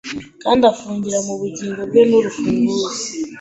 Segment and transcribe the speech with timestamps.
[0.43, 3.01] Kandi afungira mu bugingo bwe nurufunguzo